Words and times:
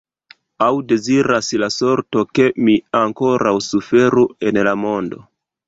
Aŭ 0.67 0.69
deziras 0.91 1.49
la 1.65 1.69
sorto, 1.75 2.25
ke 2.39 2.49
mi 2.63 2.77
ankoraŭ 3.03 3.55
suferu 3.69 4.27
en 4.51 4.61
la 4.71 4.77
mondo? 4.87 5.25